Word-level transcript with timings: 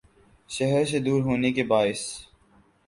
شہر 0.49 0.85
سے 0.85 0.99
دور 0.99 1.21
ہونے 1.21 1.51
کے 1.51 1.63
باعث 1.63 2.01